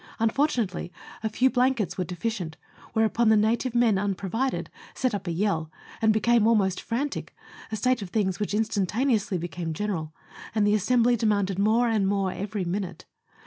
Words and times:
Unfortunately, 0.17 0.91
a 1.21 1.29
few 1.29 1.51
blankets 1.51 1.95
were 1.95 2.03
deficient, 2.03 2.57
whereupon 2.93 3.29
the 3.29 3.37
native 3.37 3.75
men 3.75 3.99
unprovided 3.99 4.71
set 4.95 5.13
up 5.13 5.27
a 5.27 5.31
yell, 5.31 5.69
and 6.01 6.11
became 6.11 6.47
almost 6.47 6.81
frantic, 6.81 7.35
a 7.71 7.75
state 7.75 8.01
of 8.01 8.09
things 8.09 8.39
which 8.39 8.55
instantaneously 8.55 9.37
became 9.37 9.73
general, 9.73 10.11
and 10.55 10.65
the 10.65 10.73
assembly 10.73 11.15
demanded 11.15 11.59
more 11.59 11.87
and 11.87 12.07
more 12.07 12.31
every 12.31 12.65
minute. 12.65 13.05